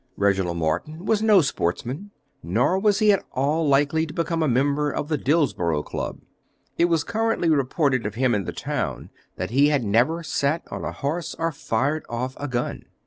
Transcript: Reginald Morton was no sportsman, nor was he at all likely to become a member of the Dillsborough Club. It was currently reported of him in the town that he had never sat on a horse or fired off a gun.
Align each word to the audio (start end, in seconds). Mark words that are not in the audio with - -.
Reginald 0.17 0.57
Morton 0.57 1.05
was 1.05 1.21
no 1.21 1.41
sportsman, 1.41 2.09
nor 2.41 2.79
was 2.79 2.97
he 2.97 3.11
at 3.11 3.23
all 3.33 3.67
likely 3.69 4.07
to 4.07 4.13
become 4.15 4.41
a 4.41 4.47
member 4.47 4.89
of 4.89 5.09
the 5.09 5.17
Dillsborough 5.19 5.83
Club. 5.83 6.21
It 6.75 6.85
was 6.85 7.03
currently 7.03 7.49
reported 7.49 8.07
of 8.07 8.15
him 8.15 8.33
in 8.33 8.45
the 8.45 8.51
town 8.51 9.11
that 9.35 9.51
he 9.51 9.67
had 9.67 9.83
never 9.83 10.23
sat 10.23 10.63
on 10.71 10.83
a 10.83 10.91
horse 10.91 11.35
or 11.37 11.51
fired 11.51 12.03
off 12.09 12.33
a 12.39 12.47
gun. 12.47 12.85